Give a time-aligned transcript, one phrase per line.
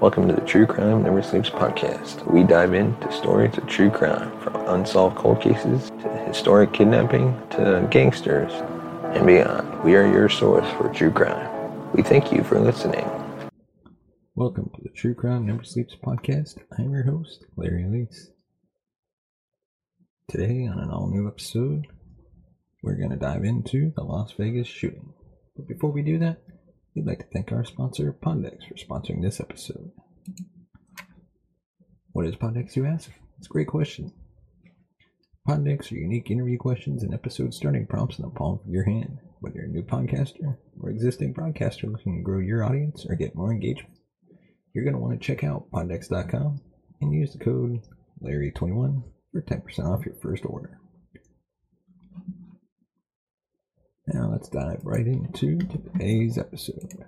[0.00, 2.24] Welcome to the True Crime Never Sleeps podcast.
[2.32, 7.84] We dive into stories of true crime, from unsolved cold cases to historic kidnapping to
[7.90, 8.52] gangsters
[9.12, 9.82] and beyond.
[9.82, 11.90] We are your source for true crime.
[11.94, 13.10] We thank you for listening.
[14.36, 16.58] Welcome to the True Crime Never Sleeps podcast.
[16.78, 18.30] I'm your host, Larry Elise.
[20.28, 21.88] Today, on an all new episode,
[22.84, 25.12] we're going to dive into the Las Vegas shooting.
[25.56, 26.38] But before we do that,
[26.98, 29.92] we'd like to thank our sponsor, PodDecks, for sponsoring this episode.
[32.10, 33.10] What is PodDecks, you ask?
[33.38, 34.12] It's a great question.
[35.48, 39.18] PodDecks are unique interview questions and episode starting prompts in the palm of your hand.
[39.38, 43.36] Whether you're a new podcaster or existing broadcaster looking to grow your audience or get
[43.36, 43.94] more engagement,
[44.74, 46.60] you're going to want to check out PodDecks.com
[47.00, 47.78] and use the code
[48.24, 50.80] Larry21 for 10% off your first order.
[54.14, 57.04] Now let's dive right into today's episode.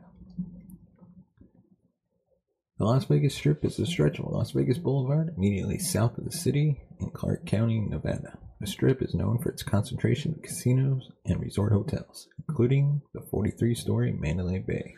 [2.77, 6.31] The Las Vegas Strip is a stretch of Las Vegas Boulevard immediately south of the
[6.31, 8.37] city in Clark County, Nevada.
[8.61, 13.75] The Strip is known for its concentration of casinos and resort hotels, including the 43
[13.75, 14.95] story Mandalay Bay,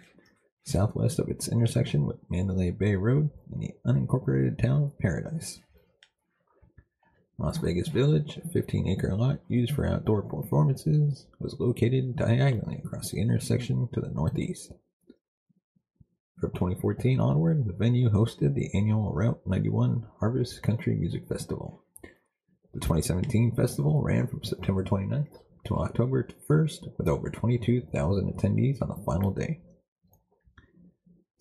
[0.64, 5.60] southwest of its intersection with Mandalay Bay Road in the unincorporated town of Paradise.
[7.38, 13.10] Las Vegas Village, a 15 acre lot used for outdoor performances, was located diagonally across
[13.10, 14.72] the intersection to the northeast.
[16.38, 21.84] From 2014 onward, the venue hosted the annual Route 91 Harvest Country Music Festival.
[22.74, 28.88] The 2017 festival ran from September 29th to October 1st with over 22,000 attendees on
[28.88, 29.60] the final day.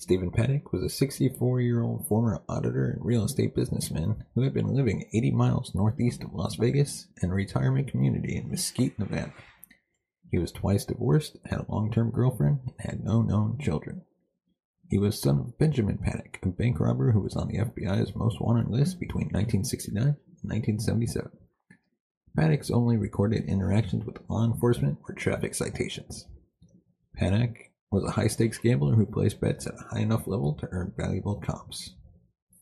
[0.01, 4.51] Stephen Paddock was a 64 year old former auditor and real estate businessman who had
[4.51, 9.31] been living 80 miles northeast of Las Vegas in a retirement community in Mesquite, Nevada.
[10.31, 14.01] He was twice divorced, had a long term girlfriend, and had no known children.
[14.89, 18.41] He was son of Benjamin Paddock, a bank robber who was on the FBI's most
[18.41, 21.29] wanted list between 1969 and 1977.
[22.35, 26.25] Paddock's only recorded interactions with law enforcement were traffic citations.
[27.15, 30.67] Paddock was a high stakes gambler who placed bets at a high enough level to
[30.71, 31.91] earn valuable comps.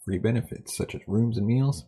[0.04, 1.86] Free benefits such as rooms and meals.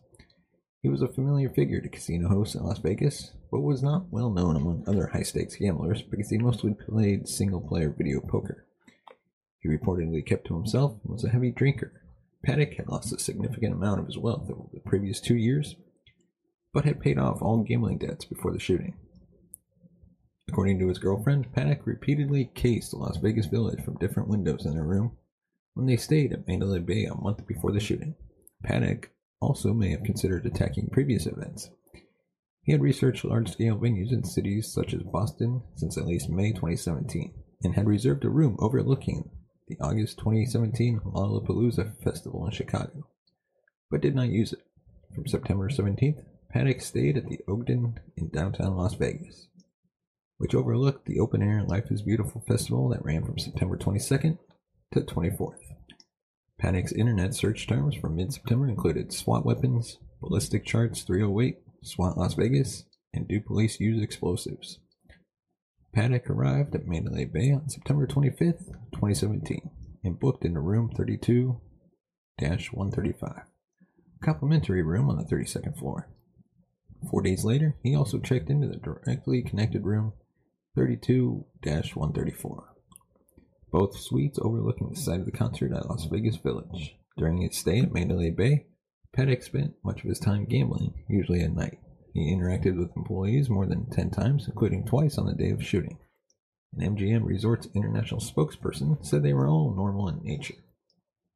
[0.80, 4.30] He was a familiar figure to casino hosts in Las Vegas, but was not well
[4.30, 8.66] known among other high stakes gamblers because he mostly played single player video poker.
[9.58, 11.92] He reportedly kept to himself and was a heavy drinker.
[12.44, 15.76] Paddock had lost a significant amount of his wealth over the previous two years,
[16.72, 18.94] but had paid off all gambling debts before the shooting.
[20.52, 24.74] According to his girlfriend, Paddock repeatedly cased the Las Vegas Village from different windows in
[24.74, 25.16] her room
[25.72, 28.14] when they stayed at Mandalay Bay a month before the shooting.
[28.62, 29.10] Paddock
[29.40, 31.70] also may have considered attacking previous events.
[32.64, 36.50] He had researched large scale venues in cities such as Boston since at least May
[36.50, 37.32] 2017
[37.64, 39.30] and had reserved a room overlooking
[39.68, 43.08] the August 2017 Lollapalooza Festival in Chicago,
[43.90, 44.60] but did not use it.
[45.14, 49.48] From September 17th, Paddock stayed at the Ogden in downtown Las Vegas.
[50.42, 54.38] Which overlooked the open air Life is Beautiful festival that ran from September 22nd
[54.92, 55.60] to 24th.
[56.58, 62.34] Paddock's internet search terms from mid September included SWAT weapons, ballistic charts 308, SWAT Las
[62.34, 62.82] Vegas,
[63.14, 64.80] and do police use explosives?
[65.94, 69.70] Paddock arrived at Mandalay Bay on September 25th, 2017,
[70.02, 71.60] and booked into room 32
[72.40, 76.08] 135, a complimentary room on the 32nd floor.
[77.08, 80.14] Four days later, he also checked into the directly connected room
[80.74, 82.64] 32 134.
[83.70, 86.96] Both suites overlooking the site of the concert at Las Vegas Village.
[87.16, 88.66] During his stay at Mandalay Bay,
[89.14, 91.78] Paddock spent much of his time gambling, usually at night.
[92.14, 95.98] He interacted with employees more than 10 times, including twice on the day of shooting.
[96.74, 100.54] An MGM Resorts International spokesperson said they were all normal in nature.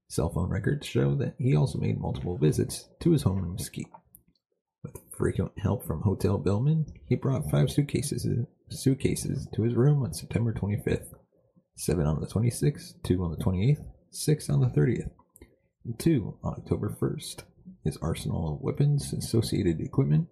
[0.09, 3.88] Cell phone records show that he also made multiple visits to his home in Mesquite.
[4.83, 8.27] With frequent help from hotel bellmen, he brought five suitcases,
[8.70, 11.14] suitcases to his room on September 25th,
[11.76, 15.10] seven on the 26th, two on the 28th, six on the 30th,
[15.84, 17.44] and two on October 1st.
[17.84, 20.28] His arsenal of weapons, associated equipment,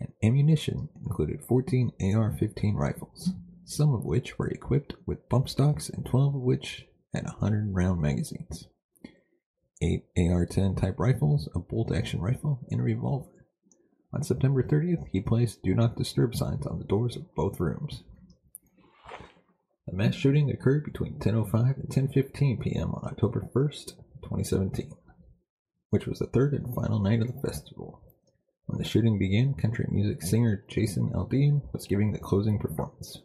[0.00, 3.30] and ammunition included 14 AR 15 rifles,
[3.64, 8.00] some of which were equipped with bump stocks and 12 of which had 100 round
[8.00, 8.68] magazines,
[9.82, 13.37] 8 AR 10 type rifles, a bolt action rifle, and a revolver.
[14.12, 18.04] On September 30th, he placed Do Not Disturb signs on the doors of both rooms.
[19.86, 22.94] The mass shooting occurred between 10:05 and 10:15 p.m.
[22.94, 24.92] on October 1st, 2017,
[25.90, 28.02] which was the third and final night of the festival.
[28.66, 33.22] When the shooting began, country music singer Jason Aldean was giving the closing performance.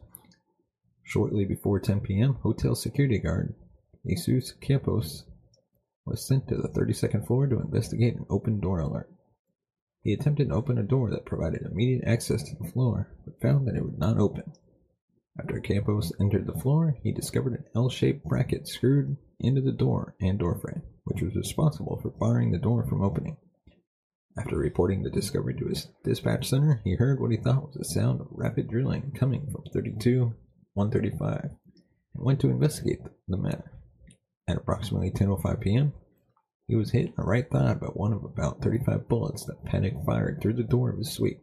[1.03, 3.55] Shortly before 10 p.m., hotel security guard
[4.05, 5.25] Jesus Campos
[6.05, 9.09] was sent to the 32nd floor to investigate an open door alert.
[10.03, 13.67] He attempted to open a door that provided immediate access to the floor, but found
[13.67, 14.51] that it would not open.
[15.39, 20.37] After Campos entered the floor, he discovered an L-shaped bracket screwed into the door and
[20.37, 23.37] door frame, which was responsible for barring the door from opening.
[24.37, 27.85] After reporting the discovery to his dispatch center, he heard what he thought was the
[27.85, 30.33] sound of rapid drilling coming from 32
[30.73, 31.51] 135
[32.15, 33.71] and went to investigate the matter.
[34.47, 35.93] At approximately 10:05 p.m.,
[36.67, 40.05] he was hit in the right thigh by one of about 35 bullets that Paddock
[40.05, 41.39] fired through the door of his suite.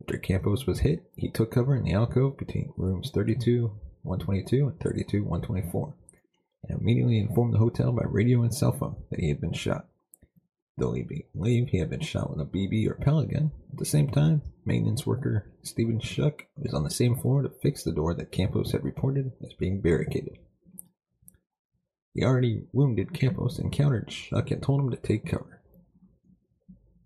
[0.00, 4.80] After Campos was hit, he took cover in the alcove between rooms 32 122 and
[4.80, 5.94] 32 124
[6.68, 9.86] and immediately informed the hotel by radio and cell phone that he had been shot.
[10.78, 13.84] Though he believed he had been shot with a BB or pellet gun, at the
[13.84, 18.14] same time, maintenance worker Stephen Schuck was on the same floor to fix the door
[18.14, 20.38] that Campos had reported as being barricaded.
[22.14, 25.62] The already wounded Campos encountered Schuck and told him to take cover.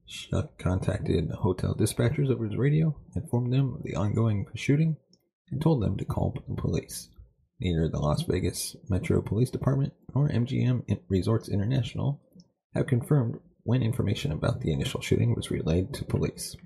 [0.08, 4.96] Schuck contacted hotel dispatchers over his radio, informed them of the ongoing shooting,
[5.50, 7.08] and told them to call the police.
[7.60, 12.20] Neither the Las Vegas Metro Police Department nor MGM Resorts International
[12.74, 16.56] have confirmed when information about the initial shooting was relayed to police.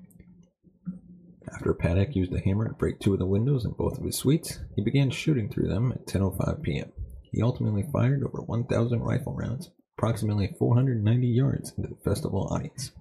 [1.52, 4.16] After Paddock used a hammer to break two of the windows in both of his
[4.16, 6.92] suites, he began shooting through them at 10:05 p.m.
[7.32, 12.92] He ultimately fired over 1,000 rifle rounds, approximately 490 yards into the festival audience.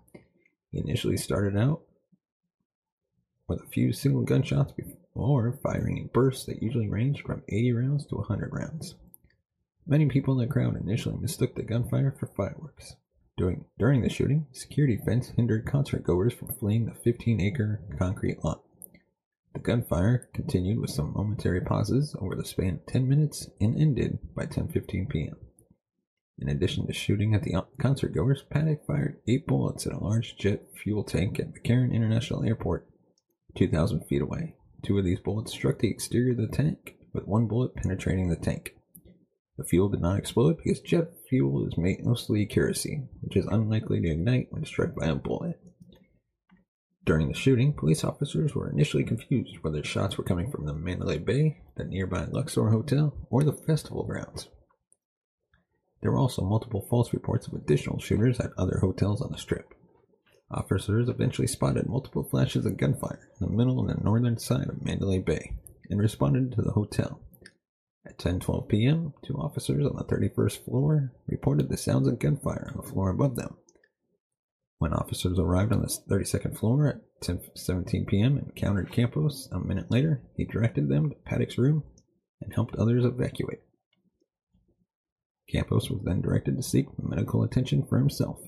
[0.72, 1.82] He initially started out
[3.48, 8.06] with a few single gunshots before firing in bursts that usually ranged from 80 rounds
[8.08, 8.96] to 100 rounds.
[9.88, 12.96] Many people in the crowd initially mistook the gunfire for fireworks.
[13.38, 18.44] During, during the shooting, security fence hindered concert goers from fleeing the 15 acre concrete
[18.44, 18.62] lot.
[19.60, 24.20] The gunfire continued with some momentary pauses over the span of 10 minutes and ended
[24.34, 25.36] by 10:15 p.m.
[26.38, 30.38] In addition to shooting at the concert goers, Paddock fired eight bullets at a large
[30.38, 32.88] jet fuel tank at McCarran International Airport,
[33.56, 34.56] 2,000 feet away.
[34.82, 38.38] Two of these bullets struck the exterior of the tank, with one bullet penetrating the
[38.38, 38.76] tank.
[39.58, 44.10] The fuel did not explode because jet fuel is mostly kerosene, which is unlikely to
[44.10, 45.60] ignite when struck by a bullet.
[47.06, 51.18] During the shooting, police officers were initially confused whether shots were coming from the Mandalay
[51.18, 54.48] Bay, the nearby Luxor Hotel, or the festival grounds.
[56.02, 59.74] There were also multiple false reports of additional shooters at other hotels on the strip.
[60.52, 64.84] Officers eventually spotted multiple flashes of gunfire in the middle and the northern side of
[64.84, 65.54] Mandalay Bay
[65.90, 67.22] and responded to the hotel.
[68.06, 72.82] At 10:12 p.m., two officers on the 31st floor reported the sounds of gunfire on
[72.82, 73.58] the floor above them.
[74.80, 78.38] When officers arrived on the 32nd floor at 10:17 p.m.
[78.38, 81.84] and encountered Campos a minute later, he directed them to Paddock's room
[82.42, 83.60] and helped others evacuate.
[85.52, 88.40] Campos was then directed to seek medical attention for himself.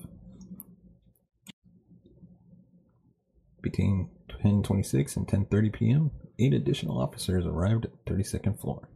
[3.60, 4.08] Between
[4.42, 8.88] 10:26 and 10:30 p.m., eight additional officers arrived at the 32nd floor.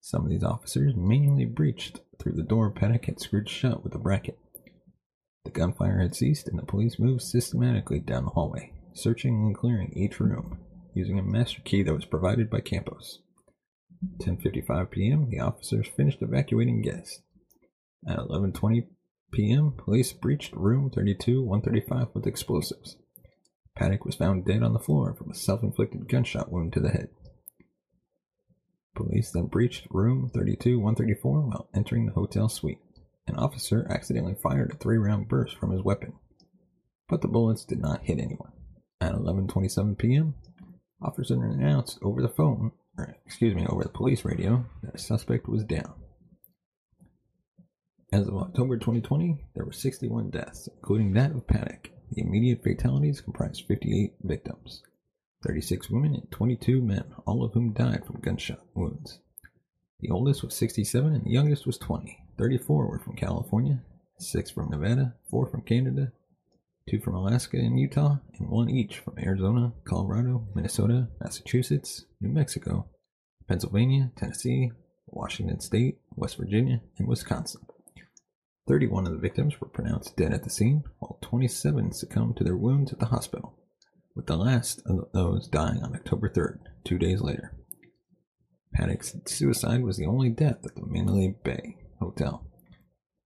[0.00, 3.98] Some of these officers manually breached through the door Paddock had screwed shut with a
[3.98, 4.40] bracket.
[5.44, 9.92] The gunfire had ceased, and the police moved systematically down the hallway, searching and clearing
[9.94, 10.58] each room
[10.94, 13.20] using a master key that was provided by Campos.
[14.18, 17.22] 10:55 p.m., the officers finished evacuating guests.
[18.06, 18.86] At 11:20
[19.32, 22.96] p.m., police breached room 32-135 with explosives.
[23.74, 27.08] Paddock was found dead on the floor from a self-inflicted gunshot wound to the head.
[28.94, 32.80] Police then breached room 32-134 while entering the hotel suite.
[33.28, 36.14] An officer accidentally fired a three-round burst from his weapon,
[37.10, 38.52] but the bullets did not hit anyone.
[39.02, 40.34] At 11:27 p.m.,
[41.02, 45.46] officers announced over the phone, or excuse me, over the police radio, that a suspect
[45.46, 45.92] was down.
[48.10, 51.90] As of October 2020, there were 61 deaths, including that of Paddock.
[52.10, 54.82] The immediate fatalities comprised 58 victims,
[55.42, 59.20] 36 women and 22 men, all of whom died from gunshot wounds.
[60.00, 62.24] The oldest was 67 and the youngest was 20.
[62.38, 63.82] 34 were from California,
[64.18, 66.12] 6 from Nevada, 4 from Canada,
[66.88, 72.86] 2 from Alaska and Utah, and 1 each from Arizona, Colorado, Minnesota, Massachusetts, New Mexico,
[73.48, 74.70] Pennsylvania, Tennessee,
[75.08, 77.62] Washington State, West Virginia, and Wisconsin.
[78.68, 82.56] 31 of the victims were pronounced dead at the scene, while 27 succumbed to their
[82.56, 83.58] wounds at the hospital,
[84.14, 87.56] with the last of those dying on October 3rd, two days later.
[88.72, 92.44] Paddock's suicide was the only death at the Mandalay Bay Hotel.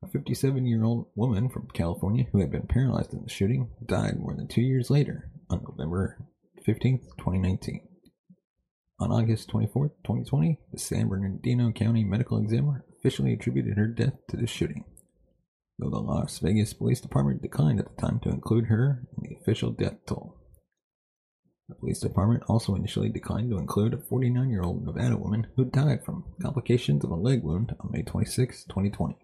[0.03, 4.19] A 57 year old woman from California who had been paralyzed in the shooting died
[4.19, 6.19] more than two years later on November
[6.65, 7.89] 15, 2019.
[8.99, 14.37] On August 24, 2020, the San Bernardino County Medical Examiner officially attributed her death to
[14.37, 14.85] the shooting,
[15.79, 19.37] though the Las Vegas Police Department declined at the time to include her in the
[19.41, 20.42] official death toll.
[21.69, 25.65] The police department also initially declined to include a 49 year old Nevada woman who
[25.65, 29.17] died from complications of a leg wound on May 26, 2020.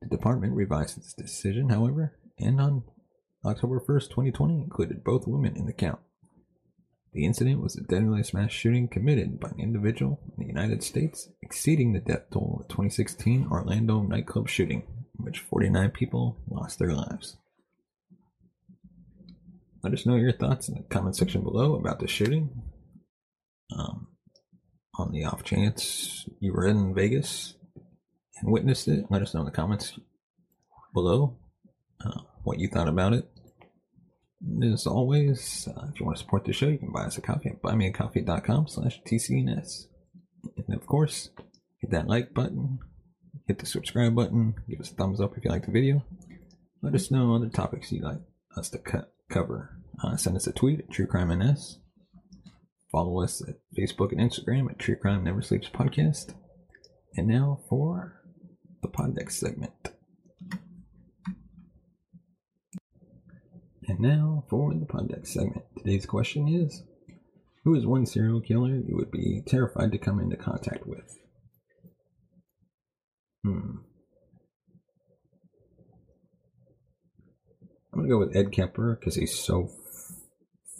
[0.00, 2.84] The department revised its decision, however, and on
[3.44, 6.00] October 1, 2020, included both women in the count.
[7.12, 11.28] The incident was a deadly mass shooting committed by an individual in the United States,
[11.42, 14.84] exceeding the death toll of the 2016 Orlando nightclub shooting,
[15.18, 17.36] in which 49 people lost their lives.
[19.82, 22.50] Let us know your thoughts in the comment section below about the shooting.
[23.76, 24.08] Um,
[24.98, 27.54] on the off chance you were in Vegas
[28.40, 29.98] and witnessed it, let us know in the comments
[30.92, 31.38] below
[32.04, 33.28] uh, what you thought about it.
[34.42, 37.18] And as always, uh, if you want to support the show, you can buy us
[37.18, 39.86] a coffee at buymeacoffee.com slash TCNS.
[40.56, 41.30] And of course,
[41.78, 42.78] hit that like button,
[43.46, 46.04] hit the subscribe button, give us a thumbs up if you like the video.
[46.82, 48.20] Let us know other topics you'd like
[48.56, 49.78] us to cut, cover.
[50.02, 51.78] Uh, send us a tweet at True Crime NS.
[52.90, 56.34] Follow us at Facebook and Instagram at True Crime Never Sleeps Podcast.
[57.16, 58.20] And now for
[58.82, 59.90] the PodDecks segment.
[63.86, 65.64] And now for the PodDecks segment.
[65.78, 66.82] Today's question is
[67.64, 71.18] Who is one serial killer you would be terrified to come into contact with?
[73.44, 73.78] Hmm.
[78.00, 79.68] I'm gonna go with Ed Kemper because he's so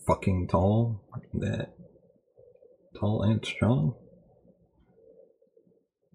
[0.06, 1.02] fucking tall
[1.34, 1.74] that
[2.98, 3.94] tall and strong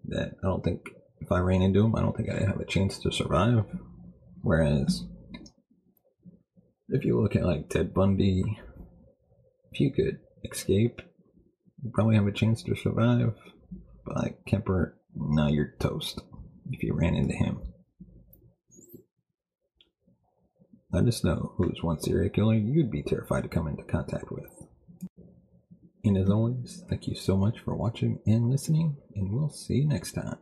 [0.05, 2.65] that I don't think if I ran into him, I don't think I'd have a
[2.65, 3.65] chance to survive.
[4.41, 5.03] Whereas
[6.89, 8.59] if you look at like Ted Bundy,
[9.73, 11.03] if you could escape,
[11.83, 13.35] you probably have a chance to survive.
[14.03, 16.19] But like Kemper, now you're toast
[16.71, 17.59] if you ran into him.
[20.95, 24.65] Let us know who's one serial killer you'd be terrified to come into contact with.
[26.05, 29.87] And as always, thank you so much for watching and listening, and we'll see you
[29.89, 30.37] next time.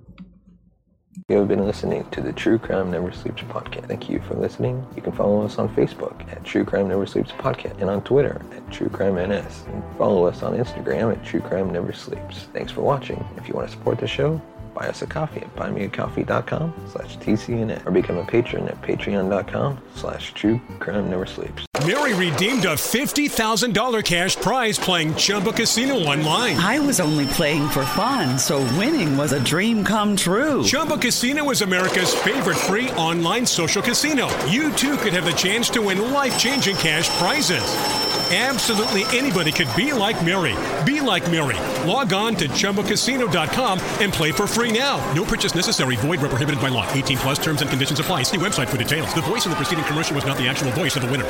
[1.28, 3.88] You have been listening to the True Crime Never Sleeps podcast.
[3.88, 4.86] Thank you for listening.
[4.96, 8.40] You can follow us on Facebook at True Crime Never Sleeps podcast and on Twitter
[8.56, 9.64] at True Crime NS.
[9.70, 12.44] And follow us on Instagram at True Crime Never Sleeps.
[12.54, 13.26] Thanks for watching.
[13.38, 14.40] If you want to support the show,
[14.74, 20.34] buy us a coffee at buymeacoffee.com slash TCNN or become a patron at patreon.com slash
[20.34, 21.66] True Crime Never Sleeps.
[21.86, 26.56] Mary redeemed a $50,000 cash prize playing Chumba Casino online.
[26.56, 30.64] I was only playing for fun, so winning was a dream come true.
[30.64, 34.30] Chumba Casino is America's favorite free online social casino.
[34.46, 38.13] You too could have the chance to win life changing cash prizes.
[38.34, 40.56] Absolutely anybody could be like Mary.
[40.84, 41.60] Be like Mary.
[41.88, 44.98] Log on to ChumbaCasino.com and play for free now.
[45.14, 45.98] No purchase necessary.
[45.98, 46.92] Void where prohibited by law.
[46.94, 48.24] 18 plus terms and conditions apply.
[48.24, 49.14] See website for details.
[49.14, 51.30] The voice in the preceding commercial was not the actual voice of the winner.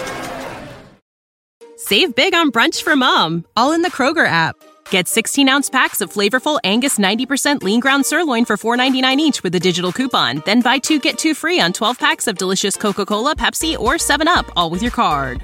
[1.75, 4.55] Save big on brunch for mom, all in the Kroger app.
[4.89, 9.53] Get 16 ounce packs of flavorful Angus 90% lean ground sirloin for $4.99 each with
[9.55, 10.41] a digital coupon.
[10.45, 13.95] Then buy two get two free on 12 packs of delicious Coca Cola, Pepsi, or
[13.95, 15.43] 7UP, all with your card.